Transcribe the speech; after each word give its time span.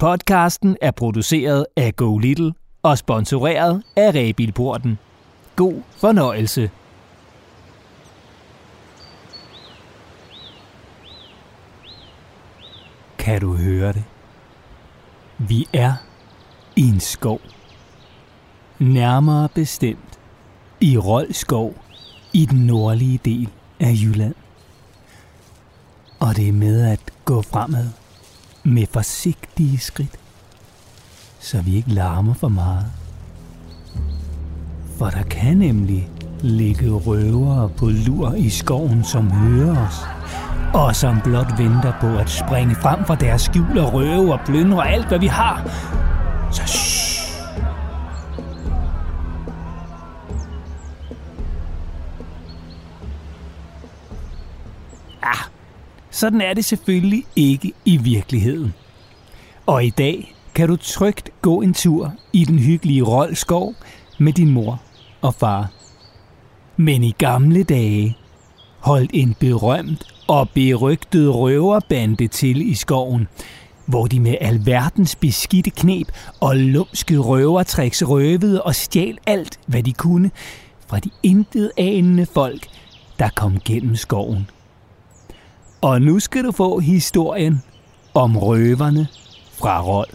Podcasten 0.00 0.76
er 0.80 0.90
produceret 0.90 1.66
af 1.76 1.96
Go 1.96 2.18
Little 2.18 2.52
og 2.82 2.98
sponsoreret 2.98 3.82
af 3.96 4.14
Rebilporten. 4.14 4.98
God 5.56 5.82
fornøjelse. 5.96 6.70
Kan 13.18 13.40
du 13.40 13.54
høre 13.54 13.92
det? 13.92 14.04
Vi 15.38 15.68
er 15.72 15.94
i 16.76 16.88
en 16.88 17.00
skov. 17.00 17.40
Nærmere 18.78 19.48
bestemt 19.54 20.20
i 20.80 20.98
Roldskov 20.98 21.74
i 22.32 22.46
den 22.46 22.58
nordlige 22.58 23.20
del 23.24 23.48
af 23.80 23.92
Jylland. 24.02 24.34
Og 26.20 26.36
det 26.36 26.48
er 26.48 26.52
med 26.52 26.90
at 26.90 27.00
gå 27.24 27.42
fremad 27.42 27.99
med 28.64 28.86
forsigtige 28.92 29.78
skridt, 29.78 30.18
så 31.38 31.62
vi 31.62 31.76
ikke 31.76 31.90
larmer 31.90 32.34
for 32.34 32.48
meget. 32.48 32.86
For 34.98 35.06
der 35.06 35.22
kan 35.22 35.56
nemlig 35.56 36.08
ligge 36.40 36.90
røvere 36.90 37.68
på 37.68 37.88
lur 37.88 38.34
i 38.34 38.48
skoven, 38.48 39.04
som 39.04 39.30
hører 39.30 39.86
os, 39.86 40.00
og 40.74 40.96
som 40.96 41.20
blot 41.24 41.58
venter 41.58 41.92
på 42.00 42.18
at 42.18 42.30
springe 42.30 42.74
frem 42.74 43.04
fra 43.04 43.14
deres 43.14 43.42
skjul 43.42 43.78
og 43.78 43.92
røve 43.92 44.32
og 44.32 44.40
plyndre 44.46 44.88
alt, 44.88 45.08
hvad 45.08 45.18
vi 45.18 45.26
har. 45.26 45.64
Sådan 56.20 56.40
er 56.40 56.54
det 56.54 56.64
selvfølgelig 56.64 57.24
ikke 57.36 57.72
i 57.84 57.96
virkeligheden. 57.96 58.74
Og 59.66 59.84
i 59.84 59.90
dag 59.90 60.34
kan 60.54 60.68
du 60.68 60.76
trygt 60.76 61.30
gå 61.42 61.60
en 61.60 61.74
tur 61.74 62.12
i 62.32 62.44
den 62.44 62.58
hyggelige 62.58 63.02
Roldskov 63.02 63.74
med 64.18 64.32
din 64.32 64.50
mor 64.50 64.82
og 65.22 65.34
far. 65.34 65.72
Men 66.76 67.04
i 67.04 67.14
gamle 67.18 67.62
dage 67.62 68.16
holdt 68.78 69.10
en 69.14 69.34
berømt 69.40 70.04
og 70.28 70.50
berygtet 70.50 71.34
røverbande 71.34 72.28
til 72.28 72.70
i 72.70 72.74
skoven, 72.74 73.28
hvor 73.86 74.06
de 74.06 74.20
med 74.20 74.34
alverdens 74.40 75.16
beskidte 75.16 75.70
knep 75.70 76.08
og 76.40 76.56
lumske 76.56 77.18
røvertricks 77.18 78.02
røvede 78.02 78.62
og 78.62 78.74
stjal 78.74 79.18
alt, 79.26 79.60
hvad 79.66 79.82
de 79.82 79.92
kunne, 79.92 80.30
fra 80.86 80.98
de 80.98 81.10
intet 81.22 81.70
anende 81.76 82.26
folk, 82.26 82.66
der 83.18 83.28
kom 83.36 83.60
gennem 83.64 83.96
skoven. 83.96 84.46
Og 85.82 86.02
nu 86.02 86.18
skal 86.18 86.44
du 86.44 86.52
få 86.52 86.78
historien 86.78 87.62
om 88.14 88.36
røverne 88.36 89.06
fra 89.52 89.82
Rold. 89.82 90.08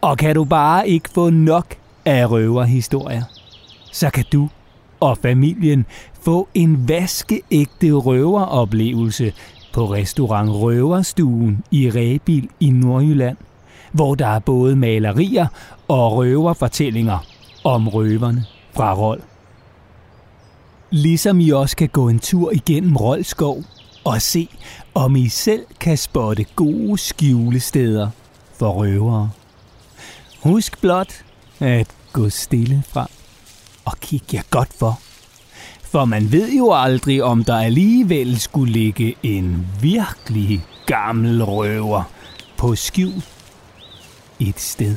Og 0.00 0.18
kan 0.18 0.34
du 0.34 0.44
bare 0.44 0.88
ikke 0.88 1.10
få 1.10 1.30
nok 1.30 1.74
af 2.04 2.30
røverhistorier, 2.30 3.22
så 3.92 4.10
kan 4.10 4.24
du 4.32 4.48
og 5.00 5.18
familien 5.18 5.86
få 6.20 6.48
en 6.54 6.88
vaskeægte 6.88 7.92
røveroplevelse 7.92 9.32
på 9.72 9.92
restaurant 9.92 10.50
Røverstuen 10.50 11.64
i 11.70 11.90
Rebil 11.90 12.48
i 12.60 12.70
Nordjylland, 12.70 13.36
hvor 13.92 14.14
der 14.14 14.26
er 14.26 14.38
både 14.38 14.76
malerier 14.76 15.46
og 15.88 16.12
røverfortællinger 16.12 17.18
om 17.64 17.88
røverne 17.88 18.44
fra 18.74 18.94
Rold. 18.94 19.20
Ligesom 20.90 21.40
I 21.40 21.50
også 21.50 21.76
kan 21.76 21.88
gå 21.88 22.08
en 22.08 22.18
tur 22.18 22.52
igennem 22.52 22.96
Roldskov 22.96 23.62
og 24.06 24.22
se, 24.22 24.48
om 24.94 25.16
I 25.16 25.28
selv 25.28 25.66
kan 25.80 25.96
spotte 25.98 26.44
gode 26.56 26.98
skjulesteder 26.98 28.10
for 28.58 28.70
røvere. 28.70 29.30
Husk 30.42 30.80
blot 30.80 31.24
at 31.60 31.86
gå 32.12 32.28
stille 32.30 32.82
frem 32.88 33.08
og 33.84 33.98
kig 34.00 34.34
jer 34.34 34.42
godt 34.50 34.72
for. 34.78 35.00
For 35.82 36.04
man 36.04 36.32
ved 36.32 36.52
jo 36.52 36.72
aldrig, 36.72 37.22
om 37.24 37.44
der 37.44 37.56
alligevel 37.56 38.40
skulle 38.40 38.72
ligge 38.72 39.14
en 39.22 39.66
virkelig 39.80 40.64
gammel 40.86 41.44
røver 41.44 42.02
på 42.56 42.74
skjul 42.74 43.22
et 44.40 44.60
sted 44.60 44.96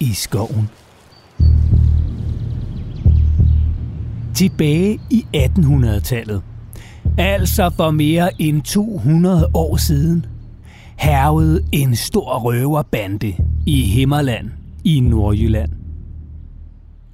i 0.00 0.14
skoven. 0.14 0.70
Tilbage 4.34 5.00
i 5.10 5.26
1800-tallet, 5.36 6.42
altså 7.18 7.70
for 7.76 7.90
mere 7.90 8.42
end 8.42 8.62
200 8.62 9.50
år 9.54 9.76
siden, 9.76 10.26
hervede 10.98 11.60
en 11.72 11.96
stor 11.96 12.38
røverbande 12.38 13.34
i 13.66 13.82
Himmerland 13.82 14.50
i 14.84 15.00
Nordjylland. 15.00 15.70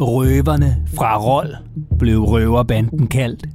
Røverne 0.00 0.76
fra 0.96 1.18
Rold 1.18 1.54
blev 1.98 2.20
røverbanden 2.20 3.06
kaldt. 3.06 3.46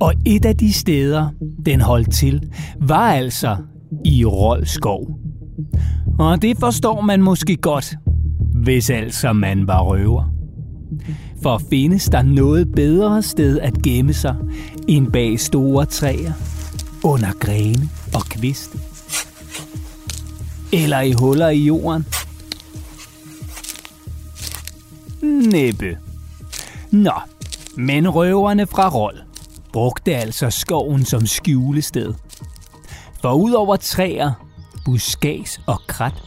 Og 0.00 0.14
et 0.26 0.44
af 0.44 0.56
de 0.56 0.72
steder, 0.72 1.28
den 1.66 1.80
holdt 1.80 2.12
til, 2.12 2.50
var 2.80 3.12
altså 3.12 3.56
i 4.04 4.24
Roldskov. 4.24 5.18
Og 6.18 6.42
det 6.42 6.58
forstår 6.58 7.00
man 7.00 7.22
måske 7.22 7.56
godt, 7.56 7.94
hvis 8.54 8.90
altså 8.90 9.32
man 9.32 9.66
var 9.66 9.82
røver. 9.82 10.32
For 11.42 11.60
findes 11.70 12.08
der 12.08 12.22
noget 12.22 12.72
bedre 12.72 13.22
sted 13.22 13.58
at 13.58 13.82
gemme 13.82 14.12
sig, 14.12 14.36
en 14.88 15.12
bag 15.12 15.40
store 15.40 15.86
træer, 15.86 16.32
under 17.04 17.32
grene 17.40 17.90
og 18.14 18.22
kviste? 18.24 18.78
Eller 20.72 21.00
i 21.00 21.12
huller 21.12 21.48
i 21.48 21.58
jorden? 21.58 22.06
Næppe. 25.22 25.98
Nå, 26.90 27.12
men 27.76 28.08
røverne 28.08 28.66
fra 28.66 28.88
Rold 28.88 29.18
brugte 29.72 30.16
altså 30.16 30.50
skoven 30.50 31.04
som 31.04 31.26
skjulested. 31.26 32.14
For 33.20 33.32
udover 33.32 33.76
træer, 33.76 34.32
buskads 34.84 35.60
og 35.66 35.80
krat, 35.86 36.22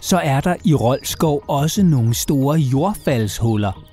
så 0.00 0.18
er 0.18 0.40
der 0.40 0.54
i 0.64 0.74
Roldskov 0.74 1.44
også 1.48 1.82
nogle 1.82 2.14
store 2.14 2.58
jordfaldshuller, 2.58 3.84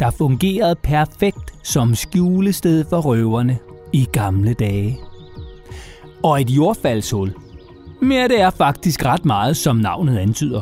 der 0.00 0.10
fungerede 0.10 0.74
perfekt 0.74 1.53
som 1.64 1.94
skjulested 1.94 2.84
for 2.88 3.00
røverne 3.00 3.58
i 3.92 4.08
gamle 4.12 4.54
dage. 4.54 4.98
Og 6.22 6.40
et 6.40 6.50
jordfaldshul, 6.50 7.34
mere 8.02 8.28
det 8.28 8.40
er 8.40 8.50
faktisk 8.50 9.04
ret 9.04 9.24
meget, 9.24 9.56
som 9.56 9.76
navnet 9.76 10.18
antyder. 10.18 10.60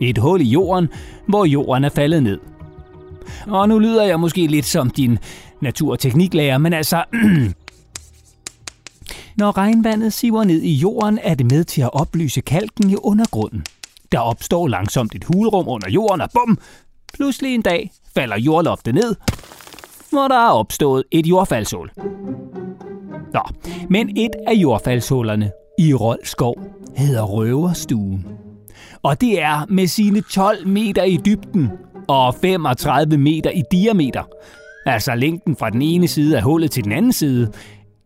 Et 0.00 0.18
hul 0.18 0.40
i 0.40 0.44
jorden, 0.44 0.88
hvor 1.28 1.44
jorden 1.44 1.84
er 1.84 1.88
faldet 1.88 2.22
ned. 2.22 2.38
Og 3.46 3.68
nu 3.68 3.78
lyder 3.78 4.04
jeg 4.04 4.20
måske 4.20 4.46
lidt 4.46 4.66
som 4.66 4.90
din 4.90 5.18
naturtekniklærer, 5.60 6.58
men 6.58 6.72
altså... 6.72 7.04
Når 9.36 9.56
regnvandet 9.56 10.12
siver 10.12 10.44
ned 10.44 10.62
i 10.62 10.74
jorden, 10.74 11.18
er 11.22 11.34
det 11.34 11.50
med 11.50 11.64
til 11.64 11.82
at 11.82 11.90
oplyse 11.92 12.40
kalken 12.40 12.90
i 12.90 12.96
undergrunden. 12.96 13.64
Der 14.12 14.18
opstår 14.18 14.68
langsomt 14.68 15.14
et 15.14 15.24
hulrum 15.24 15.68
under 15.68 15.90
jorden, 15.90 16.20
og 16.20 16.30
bum! 16.34 16.58
Pludselig 17.14 17.54
en 17.54 17.62
dag 17.62 17.90
falder 18.14 18.38
jordloftet 18.38 18.94
ned, 18.94 19.14
hvor 20.12 20.28
der 20.28 20.46
er 20.46 20.50
opstået 20.50 21.04
et 21.10 21.26
jordfaldshul. 21.26 21.90
Nå, 23.34 23.40
men 23.90 24.16
et 24.16 24.30
af 24.46 24.52
jordfaldshullerne 24.52 25.50
i 25.78 25.94
Roldskov 25.94 26.54
hedder 26.96 27.22
Røverstuen. 27.22 28.26
Og 29.02 29.20
det 29.20 29.42
er 29.42 29.66
med 29.68 29.86
sine 29.86 30.20
12 30.20 30.68
meter 30.68 31.02
i 31.02 31.18
dybden 31.24 31.70
og 32.08 32.34
35 32.34 33.18
meter 33.18 33.50
i 33.50 33.62
diameter, 33.72 34.22
altså 34.86 35.14
længden 35.14 35.56
fra 35.56 35.70
den 35.70 35.82
ene 35.82 36.08
side 36.08 36.36
af 36.36 36.42
hullet 36.42 36.70
til 36.70 36.84
den 36.84 36.92
anden 36.92 37.12
side, 37.12 37.52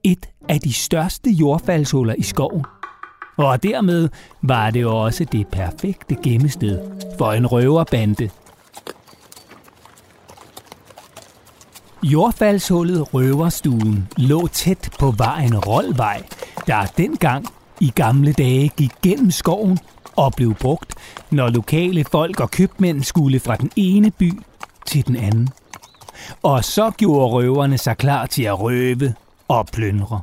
et 0.04 0.28
af 0.48 0.60
de 0.60 0.72
største 0.72 1.30
jordfaldshuller 1.30 2.14
i 2.18 2.22
skoven. 2.22 2.64
Og 3.36 3.62
dermed 3.62 4.08
var 4.42 4.70
det 4.70 4.86
også 4.86 5.24
det 5.24 5.48
perfekte 5.48 6.16
gemmested 6.24 6.78
for 7.18 7.32
en 7.32 7.46
røverbande. 7.46 8.30
Jordfaldshullet 12.02 13.14
Røverstuen 13.14 14.08
lå 14.16 14.46
tæt 14.46 14.90
på 14.98 15.10
vejen 15.10 15.58
Roldvej, 15.58 16.22
der 16.66 16.86
dengang 16.96 17.46
i 17.80 17.92
gamle 17.94 18.32
dage 18.32 18.68
gik 18.76 18.92
gennem 19.02 19.30
skoven 19.30 19.78
og 20.16 20.32
blev 20.36 20.54
brugt, 20.54 20.94
når 21.30 21.48
lokale 21.48 22.04
folk 22.04 22.40
og 22.40 22.50
købmænd 22.50 23.02
skulle 23.02 23.40
fra 23.40 23.56
den 23.56 23.70
ene 23.76 24.10
by 24.10 24.32
til 24.86 25.06
den 25.06 25.16
anden. 25.16 25.48
Og 26.42 26.64
så 26.64 26.90
gjorde 26.90 27.28
røverne 27.28 27.78
sig 27.78 27.96
klar 27.96 28.26
til 28.26 28.42
at 28.42 28.60
røve 28.60 29.14
og 29.48 29.66
plyndre. 29.66 30.20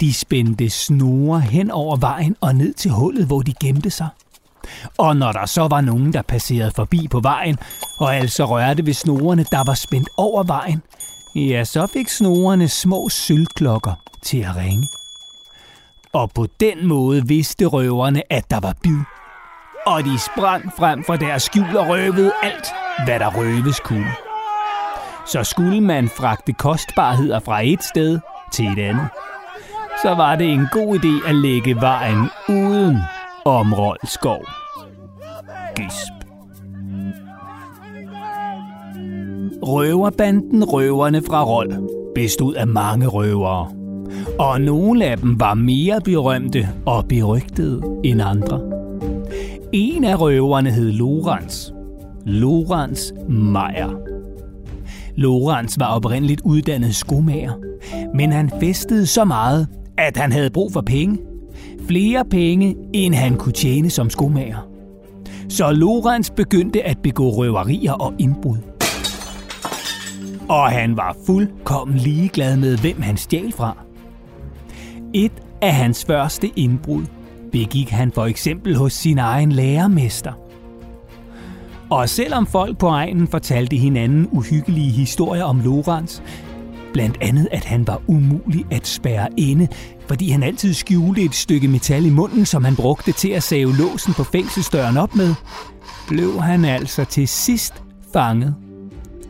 De 0.00 0.14
spændte 0.14 0.70
snore 0.70 1.40
hen 1.40 1.70
over 1.70 1.96
vejen 1.96 2.36
og 2.40 2.54
ned 2.54 2.74
til 2.74 2.90
hullet, 2.90 3.26
hvor 3.26 3.42
de 3.42 3.54
gemte 3.60 3.90
sig. 3.90 4.08
Og 4.98 5.16
når 5.16 5.32
der 5.32 5.46
så 5.46 5.68
var 5.68 5.80
nogen, 5.80 6.12
der 6.12 6.22
passerede 6.22 6.70
forbi 6.70 7.08
på 7.08 7.20
vejen, 7.20 7.58
og 7.98 8.16
altså 8.16 8.44
rørte 8.44 8.86
ved 8.86 8.94
snorene, 8.94 9.44
der 9.50 9.64
var 9.64 9.74
spændt 9.74 10.08
over 10.16 10.42
vejen, 10.42 10.82
ja, 11.34 11.64
så 11.64 11.86
fik 11.86 12.08
snorene 12.08 12.68
små 12.68 13.08
sølvklokker 13.08 13.92
til 14.22 14.38
at 14.38 14.56
ringe. 14.56 14.88
Og 16.12 16.30
på 16.30 16.46
den 16.60 16.86
måde 16.86 17.26
vidste 17.26 17.64
røverne, 17.64 18.32
at 18.32 18.50
der 18.50 18.60
var 18.60 18.74
bid 18.82 18.98
og 19.86 20.04
de 20.04 20.18
sprang 20.18 20.72
frem 20.78 21.04
fra 21.04 21.16
deres 21.16 21.42
skjul 21.42 21.76
og 21.76 21.88
røvede 21.88 22.32
alt, 22.42 22.66
hvad 23.04 23.18
der 23.18 23.30
røves 23.36 23.80
kunne. 23.80 24.12
Så 25.26 25.44
skulle 25.44 25.80
man 25.80 26.08
fragte 26.08 26.52
kostbarheder 26.52 27.40
fra 27.40 27.60
et 27.64 27.84
sted 27.84 28.18
til 28.52 28.66
et 28.66 28.78
andet, 28.78 29.08
så 30.02 30.14
var 30.14 30.36
det 30.36 30.52
en 30.52 30.68
god 30.72 30.98
idé 30.98 31.28
at 31.28 31.34
lægge 31.34 31.80
vejen 31.80 32.30
uden 32.48 32.98
om 33.44 33.74
Rolskov. 33.74 34.44
Gisp. 35.76 36.35
Røverbanden 39.62 40.64
Røverne 40.64 41.22
fra 41.22 41.44
Rold 41.44 41.72
bestod 42.14 42.54
af 42.54 42.66
mange 42.66 43.06
røvere. 43.06 43.68
Og 44.38 44.60
nogle 44.60 45.04
af 45.04 45.18
dem 45.18 45.40
var 45.40 45.54
mere 45.54 46.00
berømte 46.04 46.68
og 46.86 47.04
berygtede 47.08 47.82
end 48.04 48.22
andre. 48.22 48.60
En 49.72 50.04
af 50.04 50.20
røverne 50.20 50.70
hed 50.70 50.92
Lorenz. 50.92 51.70
Lorenz 52.24 53.12
Meier. 53.28 53.98
Lorenz 55.16 55.78
var 55.78 55.96
oprindeligt 55.96 56.40
uddannet 56.44 56.94
skomager, 56.94 57.52
men 58.14 58.32
han 58.32 58.50
festede 58.60 59.06
så 59.06 59.24
meget, 59.24 59.68
at 59.98 60.16
han 60.16 60.32
havde 60.32 60.50
brug 60.50 60.72
for 60.72 60.80
penge. 60.80 61.18
Flere 61.88 62.24
penge, 62.30 62.76
end 62.92 63.14
han 63.14 63.36
kunne 63.36 63.52
tjene 63.52 63.90
som 63.90 64.10
skomager. 64.10 64.68
Så 65.48 65.72
Lorenz 65.72 66.30
begyndte 66.30 66.82
at 66.82 66.98
begå 67.02 67.30
røverier 67.30 67.92
og 67.92 68.14
indbrud. 68.18 68.75
Og 70.48 70.70
han 70.70 70.96
var 70.96 71.16
fuldkommen 71.26 71.96
ligeglad 71.96 72.56
med, 72.56 72.78
hvem 72.78 73.02
han 73.02 73.16
stjal 73.16 73.52
fra. 73.52 73.76
Et 75.14 75.32
af 75.62 75.74
hans 75.74 76.04
første 76.04 76.50
indbrud 76.56 77.04
begik 77.52 77.90
han 77.90 78.12
for 78.12 78.26
eksempel 78.26 78.76
hos 78.76 78.92
sin 78.92 79.18
egen 79.18 79.52
lærermester. 79.52 80.32
Og 81.90 82.08
selvom 82.08 82.46
folk 82.46 82.78
på 82.78 82.88
egnen 82.88 83.28
fortalte 83.28 83.76
hinanden 83.76 84.28
uhyggelige 84.32 84.90
historier 84.90 85.44
om 85.44 85.60
Lorenz, 85.60 86.20
blandt 86.92 87.18
andet 87.20 87.48
at 87.50 87.64
han 87.64 87.86
var 87.86 88.02
umulig 88.06 88.66
at 88.70 88.86
spærre 88.86 89.28
inde, 89.36 89.68
fordi 90.08 90.30
han 90.30 90.42
altid 90.42 90.74
skjulte 90.74 91.22
et 91.22 91.34
stykke 91.34 91.68
metal 91.68 92.06
i 92.06 92.10
munden, 92.10 92.46
som 92.46 92.64
han 92.64 92.76
brugte 92.76 93.12
til 93.12 93.28
at 93.28 93.42
save 93.42 93.76
låsen 93.76 94.14
på 94.14 94.24
fængselsdøren 94.24 94.96
op 94.96 95.14
med, 95.14 95.34
blev 96.08 96.40
han 96.40 96.64
altså 96.64 97.04
til 97.04 97.28
sidst 97.28 97.82
fanget 98.12 98.54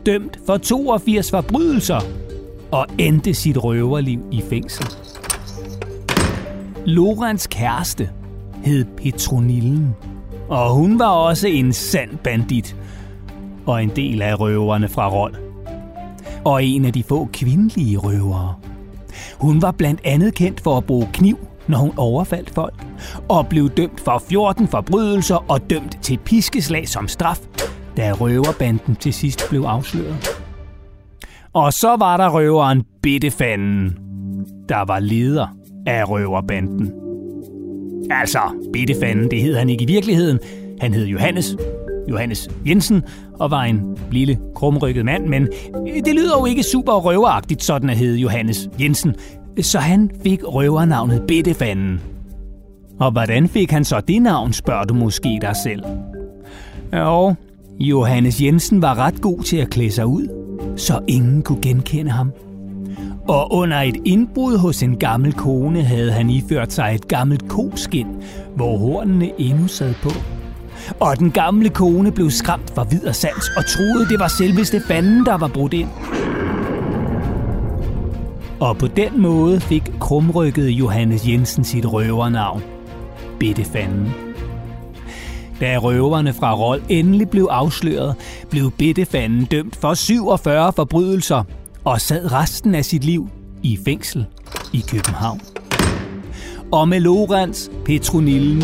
dømt 0.07 0.39
for 0.45 0.57
82 0.57 1.31
forbrydelser 1.31 1.99
og 2.71 2.85
endte 2.97 3.33
sit 3.33 3.63
røverliv 3.63 4.19
i 4.31 4.43
fængsel. 4.49 4.85
Lorens 6.85 7.47
kæreste 7.47 8.09
hed 8.63 8.85
Petronillen, 8.97 9.95
og 10.49 10.73
hun 10.73 10.99
var 10.99 11.09
også 11.09 11.47
en 11.47 11.73
sand 11.73 12.17
bandit 12.23 12.75
og 13.65 13.83
en 13.83 13.91
del 13.95 14.21
af 14.21 14.39
røverne 14.39 14.89
fra 14.89 15.09
Rold. 15.09 15.35
Og 16.45 16.63
en 16.63 16.85
af 16.85 16.93
de 16.93 17.03
få 17.03 17.29
kvindelige 17.33 17.97
røvere. 17.97 18.55
Hun 19.39 19.61
var 19.61 19.71
blandt 19.71 20.01
andet 20.03 20.33
kendt 20.33 20.61
for 20.61 20.77
at 20.77 20.85
bruge 20.85 21.09
kniv, 21.13 21.37
når 21.67 21.77
hun 21.77 21.93
overfaldt 21.97 22.49
folk, 22.49 22.85
og 23.27 23.47
blev 23.47 23.69
dømt 23.69 23.99
for 23.99 24.23
14 24.29 24.67
forbrydelser 24.67 25.45
og 25.51 25.69
dømt 25.69 25.97
til 26.01 26.17
piskeslag 26.17 26.87
som 26.87 27.07
straf 27.07 27.39
da 27.97 28.11
røverbanden 28.11 28.95
til 28.95 29.13
sidst 29.13 29.49
blev 29.49 29.61
afsløret. 29.61 30.27
Og 31.53 31.73
så 31.73 31.95
var 31.99 32.17
der 32.17 32.29
røveren 32.29 32.83
Bittefanden, 33.01 33.97
der 34.69 34.85
var 34.85 34.99
leder 34.99 35.47
af 35.85 36.09
røverbanden. 36.09 36.93
Altså, 38.11 38.39
Bittefanden, 38.73 39.31
det 39.31 39.41
hed 39.41 39.55
han 39.55 39.69
ikke 39.69 39.83
i 39.83 39.87
virkeligheden. 39.87 40.39
Han 40.81 40.93
hed 40.93 41.05
Johannes, 41.05 41.55
Johannes 42.09 42.49
Jensen, 42.67 43.03
og 43.39 43.51
var 43.51 43.63
en 43.63 43.97
lille, 44.11 44.39
krumrykket 44.55 45.05
mand, 45.05 45.27
men 45.27 45.47
øh, 45.87 45.95
det 46.05 46.15
lyder 46.15 46.39
jo 46.39 46.45
ikke 46.45 46.63
super 46.63 46.93
røveragtigt, 46.93 47.63
sådan 47.63 47.89
at 47.89 47.97
hedde 47.97 48.17
Johannes 48.17 48.69
Jensen. 48.79 49.15
Så 49.61 49.79
han 49.79 50.11
fik 50.23 50.43
røvernavnet 50.43 51.23
Bittefanden. 51.27 52.01
Og 52.99 53.11
hvordan 53.11 53.47
fik 53.47 53.71
han 53.71 53.85
så 53.85 53.99
det 53.99 54.21
navn, 54.21 54.53
spørger 54.53 54.83
du 54.83 54.93
måske 54.93 55.39
dig 55.41 55.55
selv. 55.55 55.83
Jo, 56.93 57.35
Johannes 57.79 58.41
Jensen 58.41 58.81
var 58.81 58.97
ret 58.97 59.21
god 59.21 59.43
til 59.43 59.57
at 59.57 59.69
klæde 59.69 59.91
sig 59.91 60.05
ud, 60.05 60.27
så 60.77 60.99
ingen 61.07 61.41
kunne 61.41 61.61
genkende 61.61 62.11
ham. 62.11 62.31
Og 63.27 63.53
under 63.53 63.77
et 63.81 63.97
indbrud 64.05 64.57
hos 64.57 64.83
en 64.83 64.97
gammel 64.97 65.33
kone 65.33 65.83
havde 65.83 66.11
han 66.11 66.29
iført 66.29 66.73
sig 66.73 66.91
et 66.95 67.07
gammelt 67.07 67.47
koskin, 67.47 68.07
hvor 68.55 68.77
hornene 68.77 69.31
endnu 69.37 69.67
sad 69.67 69.93
på. 70.03 70.09
Og 70.99 71.19
den 71.19 71.31
gamle 71.31 71.69
kone 71.69 72.11
blev 72.11 72.29
skræmt 72.29 72.69
for 72.75 72.83
vid 72.83 73.07
og 73.07 73.15
sans 73.15 73.49
og 73.57 73.65
troede, 73.65 74.09
det 74.09 74.19
var 74.19 74.27
selveste 74.27 74.81
fanden, 74.87 75.25
der 75.25 75.37
var 75.37 75.47
brudt 75.47 75.73
ind. 75.73 75.89
Og 78.59 78.77
på 78.77 78.87
den 78.87 79.21
måde 79.21 79.59
fik 79.59 79.91
krumrykket 79.99 80.67
Johannes 80.67 81.27
Jensen 81.27 81.63
sit 81.63 81.93
røvernavn. 81.93 82.63
Bitte 83.39 83.63
fanden. 83.63 84.26
Da 85.61 85.77
røverne 85.77 86.33
fra 86.33 86.55
Rold 86.55 86.81
endelig 86.89 87.29
blev 87.29 87.47
afsløret, 87.51 88.15
blev 88.49 88.71
Bittefanden 88.71 89.45
dømt 89.45 89.75
for 89.75 89.93
47 89.93 90.73
forbrydelser 90.73 91.43
og 91.83 92.01
sad 92.01 92.31
resten 92.31 92.75
af 92.75 92.85
sit 92.85 93.03
liv 93.03 93.29
i 93.63 93.79
fængsel 93.85 94.25
i 94.73 94.83
København. 94.91 95.41
Og 96.71 96.87
med 96.87 96.99
Lorenz, 96.99 97.69
Petronillen, 97.85 98.63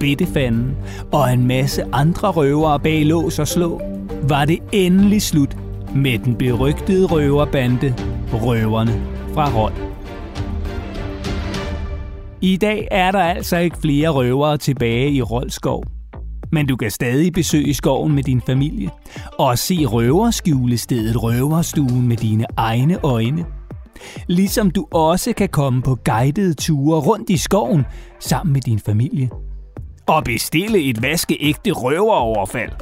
Bittefanden 0.00 0.76
og 1.12 1.32
en 1.32 1.46
masse 1.46 1.84
andre 1.92 2.30
røvere 2.30 2.80
bag 2.80 3.04
lås 3.04 3.38
og 3.38 3.48
slå, 3.48 3.80
var 4.22 4.44
det 4.44 4.58
endelig 4.72 5.22
slut 5.22 5.56
med 5.94 6.18
den 6.18 6.34
berygtede 6.34 7.06
røverbande 7.06 7.94
Røverne 8.32 9.02
fra 9.34 9.50
Rold. 9.56 9.74
I 12.40 12.56
dag 12.56 12.88
er 12.90 13.10
der 13.10 13.18
altså 13.18 13.56
ikke 13.56 13.76
flere 13.78 14.08
røvere 14.08 14.58
tilbage 14.58 15.10
i 15.10 15.22
Roldskov 15.22 15.84
men 16.52 16.66
du 16.66 16.76
kan 16.76 16.90
stadig 16.90 17.32
besøge 17.32 17.74
skoven 17.74 18.14
med 18.14 18.22
din 18.22 18.40
familie 18.46 18.90
og 19.38 19.58
se 19.58 19.84
røverskjulestedet 19.84 21.22
Røverstuen 21.22 22.08
med 22.08 22.16
dine 22.16 22.46
egne 22.56 23.04
øjne. 23.04 23.44
Ligesom 24.26 24.70
du 24.70 24.86
også 24.90 25.32
kan 25.32 25.48
komme 25.48 25.82
på 25.82 25.98
guidede 26.04 26.54
ture 26.54 27.00
rundt 27.00 27.30
i 27.30 27.36
skoven 27.36 27.84
sammen 28.20 28.52
med 28.52 28.60
din 28.60 28.78
familie. 28.78 29.30
Og 30.06 30.24
bestille 30.24 30.78
et 30.78 31.02
vaskeægte 31.02 31.70
røveroverfald. 31.70 32.72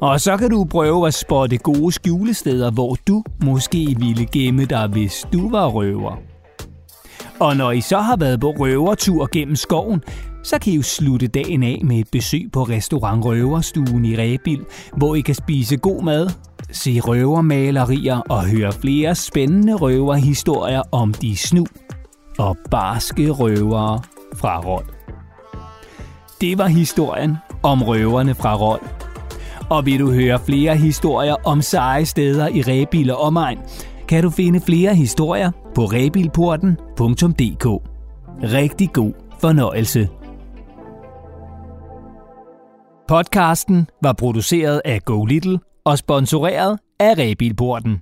Og 0.00 0.20
så 0.20 0.36
kan 0.36 0.50
du 0.50 0.64
prøve 0.64 1.06
at 1.06 1.14
spotte 1.14 1.58
gode 1.58 1.92
skjulesteder, 1.92 2.70
hvor 2.70 2.96
du 3.08 3.24
måske 3.44 3.96
ville 3.98 4.26
gemme 4.26 4.64
dig, 4.64 4.88
hvis 4.88 5.26
du 5.32 5.50
var 5.50 5.66
røver. 5.66 6.16
Og 7.40 7.56
når 7.56 7.70
I 7.70 7.80
så 7.80 7.98
har 7.98 8.16
været 8.16 8.40
på 8.40 8.50
røvertur 8.50 9.28
gennem 9.32 9.56
skoven, 9.56 10.02
så 10.42 10.58
kan 10.58 10.72
I 10.72 10.76
jo 10.76 10.82
slutte 10.82 11.26
dagen 11.26 11.62
af 11.62 11.80
med 11.84 11.98
et 11.98 12.08
besøg 12.12 12.48
på 12.52 12.62
restaurant 12.62 13.24
Røverstuen 13.24 14.04
i 14.04 14.16
Rebil, 14.16 14.64
hvor 14.96 15.14
I 15.14 15.20
kan 15.20 15.34
spise 15.34 15.76
god 15.76 16.02
mad, 16.02 16.30
se 16.72 17.00
røvermalerier 17.00 18.16
og 18.16 18.44
høre 18.44 18.72
flere 18.72 19.14
spændende 19.14 19.74
røverhistorier 19.74 20.82
om 20.92 21.14
de 21.14 21.36
snu 21.36 21.66
og 22.38 22.56
barske 22.70 23.30
røvere 23.30 24.02
fra 24.34 24.60
Rold. 24.60 24.86
Det 26.40 26.58
var 26.58 26.66
historien 26.66 27.36
om 27.62 27.82
røverne 27.82 28.34
fra 28.34 28.56
Rold. 28.56 28.82
Og 29.70 29.86
vil 29.86 30.00
du 30.00 30.12
høre 30.12 30.38
flere 30.46 30.76
historier 30.76 31.34
om 31.44 31.62
seje 31.62 32.06
steder 32.06 32.48
i 32.48 32.62
Rebil 32.62 33.10
og 33.10 33.20
omegn, 33.20 33.58
kan 34.08 34.22
du 34.22 34.30
finde 34.30 34.60
flere 34.60 34.94
historier 34.94 35.50
på 35.74 35.84
rebilporten.dk. 35.84 37.66
Rigtig 38.42 38.92
god 38.92 39.12
fornøjelse. 39.40 40.08
Podcasten 43.12 43.86
var 44.02 44.12
produceret 44.12 44.82
af 44.84 45.02
Go 45.04 45.24
Little 45.24 45.58
og 45.84 45.98
sponsoreret 45.98 46.78
af 47.00 47.18
Rebilporten. 47.18 47.98